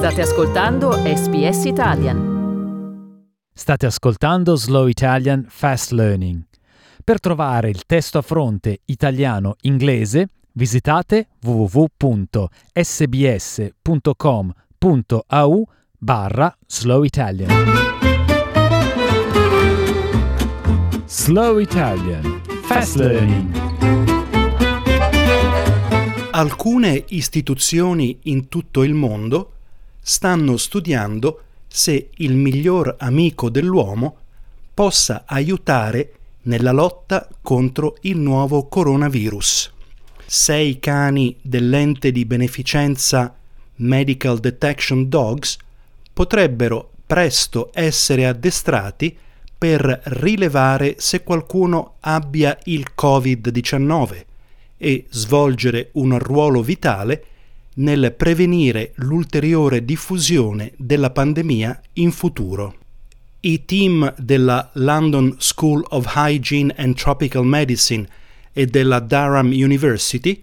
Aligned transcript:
State 0.00 0.22
ascoltando 0.22 0.92
SBS 0.92 1.64
Italian. 1.66 2.18
State 3.52 3.84
ascoltando 3.84 4.56
Slow 4.56 4.86
Italian 4.86 5.44
Fast 5.46 5.90
Learning. 5.90 6.42
Per 7.04 7.20
trovare 7.20 7.68
il 7.68 7.84
testo 7.84 8.16
a 8.16 8.22
fronte 8.22 8.80
italiano-inglese 8.86 10.28
visitate 10.52 11.28
www.sbs.com.au 11.42 12.48
barra 15.98 16.56
Slow 16.66 17.02
Italian. 17.02 17.50
Slow 21.04 21.58
Italian 21.58 22.40
Fast 22.62 22.96
Learning. 22.96 23.54
Alcune 26.30 27.04
istituzioni 27.08 28.20
in 28.22 28.48
tutto 28.48 28.82
il 28.82 28.94
mondo 28.94 29.56
stanno 30.10 30.56
studiando 30.56 31.42
se 31.68 32.10
il 32.16 32.34
miglior 32.34 32.96
amico 32.98 33.48
dell'uomo 33.48 34.16
possa 34.74 35.22
aiutare 35.24 36.14
nella 36.42 36.72
lotta 36.72 37.28
contro 37.40 37.96
il 38.00 38.18
nuovo 38.18 38.66
coronavirus. 38.66 39.72
Sei 40.26 40.80
cani 40.80 41.36
dell'ente 41.40 42.10
di 42.10 42.24
beneficenza 42.24 43.32
Medical 43.76 44.40
Detection 44.40 45.08
Dogs 45.08 45.56
potrebbero 46.12 46.90
presto 47.06 47.70
essere 47.72 48.26
addestrati 48.26 49.16
per 49.56 50.00
rilevare 50.06 50.96
se 50.98 51.22
qualcuno 51.22 51.94
abbia 52.00 52.58
il 52.64 52.84
Covid-19 53.00 54.24
e 54.76 55.06
svolgere 55.08 55.90
un 55.92 56.18
ruolo 56.18 56.62
vitale 56.62 57.24
nel 57.74 58.14
prevenire 58.16 58.92
l'ulteriore 58.96 59.84
diffusione 59.84 60.72
della 60.76 61.10
pandemia 61.10 61.80
in 61.94 62.10
futuro. 62.10 62.74
I 63.40 63.64
team 63.64 64.12
della 64.18 64.70
London 64.74 65.36
School 65.38 65.84
of 65.90 66.12
Hygiene 66.14 66.74
and 66.76 66.94
Tropical 66.94 67.44
Medicine 67.44 68.06
e 68.52 68.66
della 68.66 69.00
Durham 69.00 69.46
University 69.46 70.42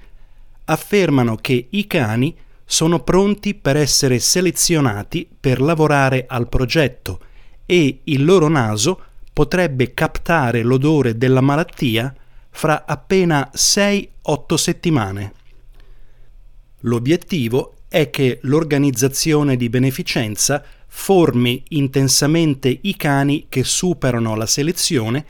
affermano 0.65 1.35
che 1.35 1.67
i 1.69 1.85
cani 1.85 2.35
sono 2.65 3.01
pronti 3.01 3.53
per 3.53 3.77
essere 3.77 4.19
selezionati 4.19 5.27
per 5.39 5.61
lavorare 5.61 6.25
al 6.27 6.49
progetto 6.49 7.19
e 7.65 7.99
il 8.03 8.25
loro 8.25 8.47
naso 8.47 9.01
potrebbe 9.31 9.93
captare 9.93 10.63
l'odore 10.63 11.17
della 11.17 11.41
malattia 11.41 12.13
fra 12.49 12.85
appena 12.87 13.51
6-8 13.53 14.53
settimane. 14.55 15.33
L'obiettivo 16.81 17.77
è 17.87 18.09
che 18.09 18.39
l'organizzazione 18.43 19.55
di 19.55 19.69
beneficenza 19.69 20.63
formi 20.87 21.63
intensamente 21.69 22.79
i 22.81 22.95
cani 22.95 23.45
che 23.49 23.63
superano 23.63 24.35
la 24.35 24.45
selezione 24.45 25.25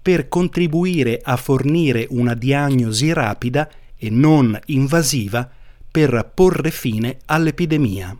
per 0.00 0.28
contribuire 0.28 1.20
a 1.22 1.36
fornire 1.36 2.06
una 2.10 2.34
diagnosi 2.34 3.12
rapida 3.12 3.70
e 3.96 4.10
non 4.10 4.58
invasiva 4.66 5.48
per 5.90 6.30
porre 6.34 6.70
fine 6.70 7.18
all'epidemia. 7.26 8.16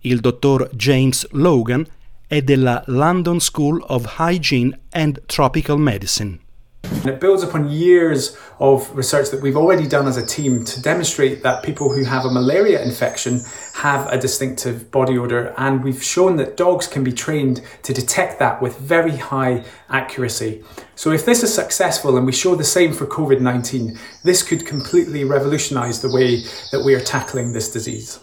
Il 0.00 0.20
dottor 0.20 0.68
James 0.74 1.26
Logan 1.32 1.86
è 2.26 2.42
della 2.42 2.82
London 2.86 3.38
School 3.40 3.82
of 3.86 4.18
Hygiene 4.18 4.80
and 4.90 5.22
Tropical 5.26 5.78
Medicine. 5.78 6.43
And 6.90 7.06
it 7.06 7.20
builds 7.20 7.42
upon 7.42 7.70
years 7.70 8.36
of 8.58 8.94
research 8.96 9.30
that 9.30 9.42
we've 9.42 9.56
already 9.56 9.86
done 9.86 10.06
as 10.06 10.16
a 10.16 10.24
team 10.24 10.64
to 10.64 10.80
demonstrate 10.80 11.42
that 11.42 11.62
people 11.62 11.92
who 11.92 12.04
have 12.04 12.24
a 12.24 12.30
malaria 12.30 12.82
infection 12.82 13.40
have 13.74 14.06
a 14.12 14.18
distinctive 14.18 14.90
body 14.90 15.18
odor. 15.18 15.52
And 15.56 15.82
we've 15.84 16.02
shown 16.02 16.36
that 16.36 16.56
dogs 16.56 16.86
can 16.86 17.04
be 17.04 17.12
trained 17.12 17.62
to 17.82 17.92
detect 17.92 18.38
that 18.38 18.62
with 18.62 18.78
very 18.78 19.16
high 19.16 19.64
accuracy. 19.88 20.62
So, 20.94 21.10
if 21.12 21.24
this 21.24 21.42
is 21.42 21.52
successful 21.52 22.16
and 22.16 22.26
we 22.26 22.32
show 22.32 22.54
the 22.54 22.64
same 22.64 22.92
for 22.92 23.06
COVID 23.06 23.40
19, 23.40 23.98
this 24.22 24.42
could 24.42 24.64
completely 24.66 25.24
revolutionize 25.24 26.00
the 26.00 26.12
way 26.12 26.42
that 26.70 26.84
we 26.84 26.94
are 26.94 27.04
tackling 27.04 27.52
this 27.52 27.70
disease. 27.70 28.20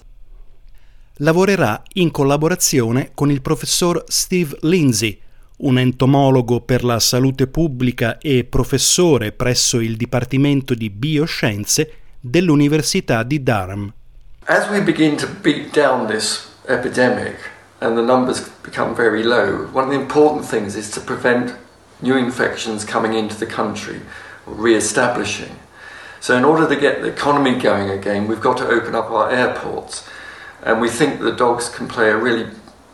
Lavorerà 1.18 1.84
in 1.94 2.10
collaborazione 2.10 3.12
con 3.14 3.30
il 3.30 3.42
professor 3.42 4.04
Steve 4.08 4.58
Lindsay 4.62 5.22
un 5.62 5.78
entomologo 5.78 6.62
per 6.62 6.84
la 6.84 7.00
salute 7.00 7.48
pubblica 7.48 8.18
e 8.18 8.46
professore 8.46 9.32
presso 9.32 9.80
il 9.80 9.96
Dipartimento 9.96 10.74
di 10.74 10.90
Bioscienze 10.90 11.94
dell'Università 12.20 13.24
di 13.24 13.44
Durham. 13.44 13.92
As 14.46 14.68
we 14.70 14.82
begin 14.82 15.16
to 15.18 15.28
beat 15.42 15.72
down 15.74 16.08
this 16.08 16.48
epidemic 16.68 17.38
and 17.80 17.96
the 17.96 18.02
numbers 18.02 18.50
become 18.64 18.96
very 18.96 19.24
low, 19.24 19.68
one 19.72 19.86
of 19.86 19.92
the 19.92 20.00
important 20.00 20.46
things 20.48 20.76
is 20.76 20.90
to 20.90 21.02
prevent 21.02 21.56
new 22.00 22.16
infections 22.16 22.84
coming 22.84 23.14
into 23.14 23.36
the 23.36 23.46
country, 23.46 24.02
re-establishing. 24.46 25.60
So 26.20 26.36
in 26.36 26.44
order 26.44 26.68
to 26.68 26.76
get 26.76 27.02
the 27.02 27.08
economy 27.08 27.54
going 27.54 27.90
again, 27.90 28.28
we've 28.28 28.42
got 28.42 28.58
to 28.58 28.68
open 28.68 28.96
up 28.96 29.12
our 29.12 29.30
airports. 29.32 30.04
And 30.64 30.80
we 30.80 30.90
think 30.90 31.20
the 31.20 31.32
dogs 31.32 31.70
can 31.70 31.88
play 31.88 32.10
a 32.10 32.18
really 32.18 32.46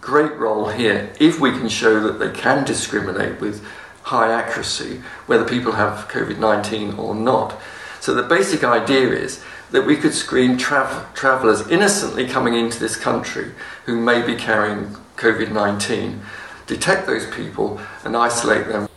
great 0.07 0.37
role 0.37 0.69
here 0.69 1.11
if 1.19 1.37
we 1.37 1.51
can 1.51 1.67
show 1.67 1.99
that 1.99 2.17
they 2.17 2.31
can 2.31 2.63
discriminate 2.63 3.41
with 3.41 3.61
high 4.03 4.31
accuracy 4.31 5.01
whether 5.25 5.43
people 5.43 5.73
have 5.73 6.07
COVID 6.07 6.39
19 6.39 6.93
or 6.97 7.13
not. 7.13 7.59
So 7.99 8.13
the 8.15 8.23
basic 8.23 8.63
idea 8.63 9.11
is 9.11 9.43
that 9.71 9.85
we 9.85 9.97
could 9.97 10.13
screen 10.13 10.57
tra- 10.57 11.09
travellers 11.13 11.67
innocently 11.67 12.25
coming 12.25 12.55
into 12.55 12.79
this 12.79 12.95
country 12.95 13.51
who 13.85 13.99
may 13.99 14.21
be 14.21 14.35
carrying 14.35 14.95
COVID 15.17 15.51
19, 15.51 16.21
detect 16.67 17.05
those 17.05 17.25
people 17.25 17.77
and 18.05 18.15
isolate 18.15 18.67
them. 18.67 18.87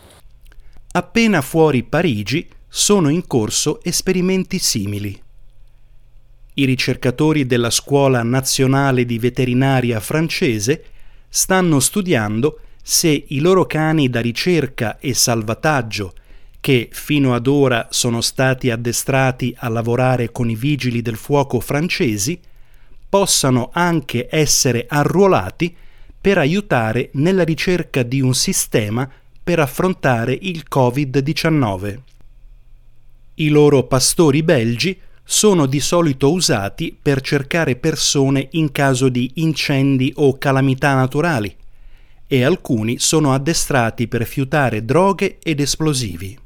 Appena 0.93 1.41
fuori 1.41 1.83
Parigi 1.83 2.47
sono 2.69 3.09
in 3.09 3.27
corso 3.27 3.81
esperimenti 3.83 4.59
simili. 4.59 5.21
I 6.53 6.65
ricercatori 6.65 7.45
della 7.45 7.69
Scuola 7.69 8.23
Nazionale 8.23 9.05
di 9.05 9.19
Veterinaria 9.19 9.99
francese 9.99 10.85
stanno 11.33 11.79
studiando 11.79 12.59
se 12.83 13.23
i 13.29 13.39
loro 13.39 13.65
cani 13.65 14.09
da 14.09 14.19
ricerca 14.19 14.99
e 14.99 15.13
salvataggio, 15.13 16.13
che 16.59 16.89
fino 16.91 17.33
ad 17.33 17.47
ora 17.47 17.87
sono 17.89 18.19
stati 18.19 18.69
addestrati 18.69 19.55
a 19.57 19.69
lavorare 19.69 20.31
con 20.31 20.49
i 20.49 20.55
vigili 20.55 21.01
del 21.01 21.15
fuoco 21.15 21.61
francesi, 21.61 22.37
possano 23.07 23.69
anche 23.71 24.27
essere 24.29 24.85
arruolati 24.89 25.73
per 26.19 26.37
aiutare 26.37 27.09
nella 27.13 27.43
ricerca 27.43 28.03
di 28.03 28.19
un 28.19 28.33
sistema 28.33 29.09
per 29.41 29.59
affrontare 29.59 30.37
il 30.39 30.65
Covid-19. 30.69 31.99
I 33.35 33.49
loro 33.49 33.83
pastori 33.83 34.43
belgi 34.43 34.99
sono 35.31 35.65
di 35.65 35.79
solito 35.79 36.29
usati 36.29 36.95
per 37.01 37.21
cercare 37.21 37.77
persone 37.77 38.49
in 38.51 38.69
caso 38.73 39.07
di 39.07 39.31
incendi 39.35 40.11
o 40.17 40.37
calamità 40.37 40.93
naturali 40.93 41.55
e 42.27 42.43
alcuni 42.43 42.99
sono 42.99 43.33
addestrati 43.33 44.09
per 44.09 44.25
fiutare 44.25 44.83
droghe 44.83 45.37
ed 45.41 45.61
esplosivi. 45.61 46.37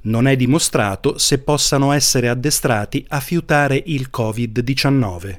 Non 0.00 0.26
è 0.26 0.34
dimostrato 0.34 1.18
se 1.18 1.40
possano 1.40 1.92
essere 1.92 2.30
addestrati 2.30 3.04
a 3.08 3.20
fiutare 3.20 3.82
il 3.84 4.08
Covid-19. 4.10 5.38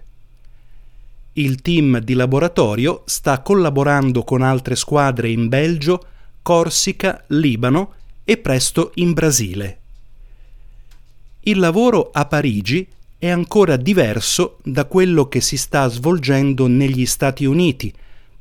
Il 1.33 1.61
team 1.63 1.97
di 1.97 2.13
laboratorio 2.13 3.01
sta 3.05 3.39
collaborando 3.41 4.23
con 4.23 4.43
altre 4.43 4.75
squadre 4.75 5.31
in 5.31 5.47
Belgio, 5.47 6.05
Corsica, 6.43 7.23
Libano 7.29 7.93
e 8.23 8.37
presto 8.37 8.91
in 8.95 9.13
Brasile. 9.13 9.78
Il 11.43 11.59
lavoro 11.59 12.09
a 12.11 12.25
Parigi 12.25 12.85
è 13.17 13.29
ancora 13.29 13.77
diverso 13.77 14.57
da 14.61 14.83
quello 14.83 15.29
che 15.29 15.39
si 15.39 15.55
sta 15.55 15.87
svolgendo 15.87 16.67
negli 16.67 17.05
Stati 17.05 17.45
Uniti, 17.45 17.93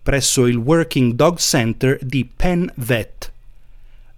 presso 0.02 0.46
il 0.46 0.56
Working 0.56 1.12
Dog 1.12 1.38
Center 1.38 1.98
di 2.02 2.24
Penn 2.24 2.66
Vet. 2.74 3.32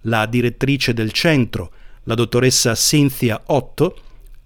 La 0.01 0.25
direttrice 0.25 0.95
del 0.95 1.11
centro, 1.11 1.71
la 2.05 2.15
dottoressa 2.15 2.73
Cynthia 2.73 3.39
Otto, 3.45 3.95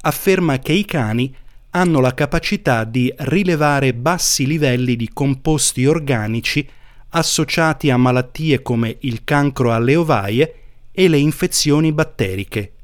afferma 0.02 0.60
che 0.60 0.74
i 0.74 0.84
cani 0.84 1.34
hanno 1.70 2.02
la 2.02 2.14
capacità 2.14 2.84
di 2.84 3.14
rilevare 3.16 3.94
bassi 3.94 4.46
livelli 4.46 4.98
di 4.98 5.10
composti 5.14 5.86
organici 5.86 6.68
associati 7.10 7.90
a 7.90 7.96
malattie 7.96 8.62
come 8.62 8.98
il 9.02 9.24
cancro 9.24 9.74
alle 9.74 9.96
ovaie 9.96 10.56
e 10.92 11.08
le 11.08 11.18
infezioni 11.18 11.94
batteriche. 11.94 12.75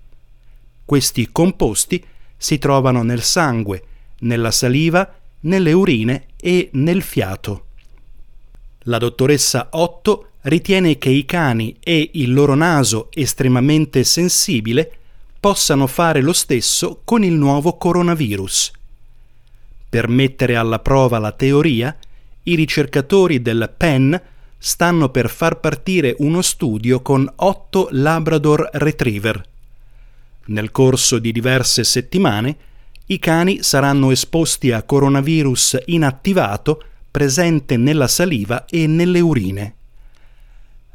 Questi 0.92 1.30
composti 1.32 2.04
si 2.36 2.58
trovano 2.58 3.02
nel 3.02 3.22
sangue, 3.22 3.82
nella 4.20 4.52
saliva, 4.52 5.10
nelle 5.40 5.72
urine 5.72 6.26
e 6.36 6.70
nel 6.74 7.02
fiato. 7.02 7.68
La 8.80 8.98
dottoressa 8.98 9.70
Otto 9.72 10.32
ritiene 10.42 10.98
che 10.98 11.08
i 11.08 11.24
cani 11.24 11.78
e 11.80 12.10
il 12.16 12.34
loro 12.34 12.56
naso 12.56 13.08
estremamente 13.14 14.04
sensibile 14.04 14.92
possano 15.40 15.88
fare 15.88 16.20
lo 16.20 16.34
stesso 16.34 17.00
con 17.06 17.24
il 17.24 17.36
nuovo 17.36 17.78
coronavirus. 17.78 18.74
Per 19.88 20.10
mettere 20.10 20.58
alla 20.58 20.80
prova 20.80 21.20
la 21.20 21.32
teoria, 21.32 21.96
i 22.44 22.56
ricercatori 22.56 23.42
del 23.42 23.74
Penn 23.78 24.14
stanno 24.58 25.08
per 25.08 25.30
far 25.30 25.58
partire 25.62 26.18
uno 26.18 26.42
studio 26.42 27.00
con 27.00 27.32
otto 27.34 27.88
Labrador 27.92 28.72
Retriever. 28.74 29.48
Nel 30.46 30.72
corso 30.72 31.20
di 31.20 31.32
diverse 31.32 31.84
settimane, 31.84 32.58
i 33.08 33.20
cani 33.20 33.62
saranno 33.62 34.12
esposti 34.12 34.72
a 34.72 34.84
coronavirus 34.84 35.84
inattivato 35.86 36.84
presente 37.12 37.78
nella 37.78 38.08
saliva 38.08 38.66
e 38.66 38.88
nelle 38.88 39.20
urine. 39.20 39.76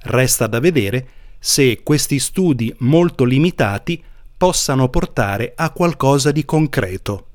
Resta 0.01 0.47
da 0.47 0.61
vedere 0.61 1.09
se 1.39 1.83
questi 1.83 2.19
studi 2.19 2.75
molto 2.79 3.25
limitati 3.25 4.03
possano 4.37 4.89
portare 4.89 5.53
a 5.55 5.71
qualcosa 5.71 6.33
di 6.33 6.45
concreto. 6.45 7.27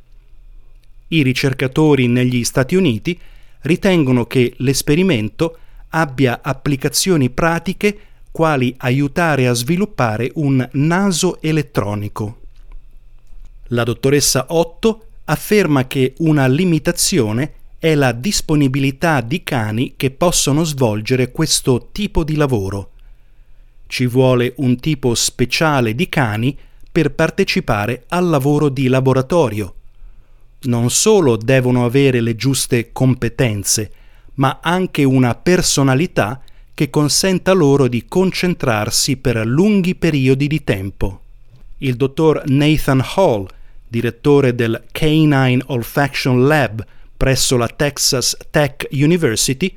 I 1.10 1.24
ricercatori 1.24 2.08
negli 2.08 2.44
Stati 2.44 2.76
Uniti 2.76 3.20
ritengono 3.62 4.26
che 4.26 4.54
l'esperimento 4.58 5.58
abbia 5.90 6.40
applicazioni 6.42 7.30
pratiche 7.30 8.00
quali 8.32 8.74
aiutare 8.78 9.48
a 9.48 9.54
sviluppare 9.54 10.32
un 10.36 10.68
naso 10.74 11.42
elettronico. 11.42 12.40
La 13.68 13.84
dottoressa 13.84 14.48
Otto 14.50 15.06
afferma 15.26 15.86
che 15.88 16.14
una 16.20 16.48
limitazione 16.48 17.54
è 17.78 17.96
la 17.96 18.12
disponibilità 18.12 19.22
di 19.22 19.44
cani 19.44 19.94
che 19.98 20.12
possono 20.12 20.64
svolgere 20.64 21.32
questo 21.32 21.90
tipo 21.92 22.24
di 22.24 22.36
lavoro. 22.36 22.92
Ci 23.88 24.06
vuole 24.06 24.54
un 24.58 24.80
tipo 24.80 25.16
speciale 25.16 25.96
di 25.96 26.08
cani 26.08 26.58
per 26.92 27.12
partecipare 27.12 28.06
al 28.10 28.28
lavoro 28.28 28.70
di 28.70 28.88
laboratorio. 28.88 29.74
Non 30.64 30.90
solo 30.90 31.38
devono 31.38 31.86
avere 31.86 32.22
le 32.22 32.36
giuste 32.36 32.92
competenze, 32.92 33.92
ma 34.36 34.60
anche 34.62 35.04
una 35.04 35.34
personalità 35.36 36.42
che 36.74 36.90
consenta 36.90 37.52
loro 37.52 37.88
di 37.88 38.06
concentrarsi 38.08 39.18
per 39.18 39.46
lunghi 39.46 39.96
periodi 39.96 40.48
di 40.48 40.64
tempo. 40.64 41.22
Il 41.78 41.96
dottor 41.96 42.44
Nathan 42.46 43.04
Hall, 43.16 43.48
direttore 43.88 44.56
del 44.56 44.84
Canine 44.92 45.62
Olfaction 45.68 46.48
Lab, 46.48 46.86
presso 47.18 47.58
la 47.58 47.68
Texas 47.68 48.36
Tech 48.50 48.88
University, 48.92 49.76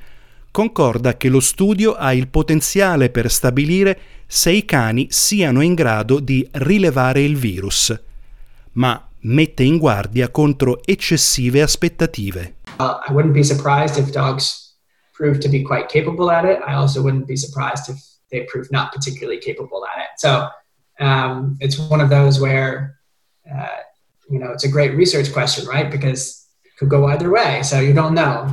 concorda 0.50 1.16
che 1.16 1.28
lo 1.28 1.40
studio 1.40 1.94
ha 1.94 2.14
il 2.14 2.28
potenziale 2.28 3.10
per 3.10 3.30
stabilire 3.30 3.98
se 4.26 4.52
i 4.52 4.64
cani 4.64 5.08
siano 5.10 5.60
in 5.60 5.74
grado 5.74 6.20
di 6.20 6.46
rilevare 6.52 7.22
il 7.22 7.36
virus, 7.36 7.98
ma 8.72 9.08
mette 9.20 9.62
in 9.62 9.78
guardia 9.78 10.30
contro 10.30 10.80
eccessive 10.84 11.60
aspettative. 11.60 12.54
Uh, 12.78 12.98
I 13.08 13.12
wouldn't 13.12 13.34
be 13.34 13.42
surprised 13.42 13.98
if 13.98 14.10
dogs 14.10 14.63
prove 15.14 15.40
to 15.40 15.48
be 15.48 15.62
quite 15.62 15.88
capable 15.88 16.30
at 16.30 16.44
it. 16.44 16.60
I 16.66 16.74
also 16.74 17.02
wouldn't 17.02 17.26
be 17.26 17.36
surprised 17.36 17.88
if 17.88 17.96
they 18.30 18.42
prove 18.42 18.70
not 18.70 18.92
particularly 18.92 19.40
capable 19.40 19.86
at 19.86 20.02
it. 20.02 20.10
So 20.18 20.48
um, 21.00 21.56
it's 21.60 21.78
one 21.78 22.00
of 22.00 22.10
those 22.10 22.40
where, 22.40 22.98
uh, 23.50 23.78
you 24.28 24.38
know, 24.38 24.50
it's 24.50 24.64
a 24.64 24.68
great 24.68 24.94
research 24.94 25.32
question, 25.32 25.66
right? 25.66 25.90
Because 25.90 26.46
it 26.64 26.72
could 26.76 26.88
go 26.88 27.06
either 27.06 27.30
way, 27.30 27.62
so 27.62 27.80
you 27.80 27.94
don't 27.94 28.14
know. 28.14 28.52